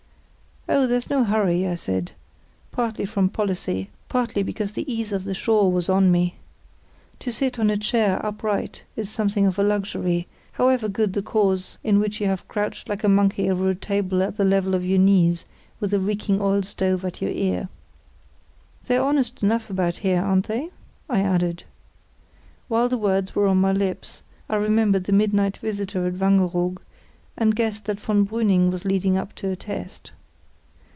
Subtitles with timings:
[0.69, 2.13] "Oh, there's no hurry," I said,
[2.71, 6.35] partly from policy, partly because the ease of the shore was on me.
[7.19, 11.77] To sit on a chair upright is something of a luxury, however good the cause
[11.83, 14.85] in which you have crouched like a monkey over a table at the level of
[14.85, 15.45] your knees,
[15.81, 17.67] with a reeking oil stove at your ear.
[18.85, 20.69] "They're honest enough about here, aren't they?"
[21.09, 21.65] I added.
[22.69, 26.79] While the words were on my lips I remembered the midnight visitor at Wangeroog,
[27.35, 30.11] and guessed that von Brüning was leading up to a test.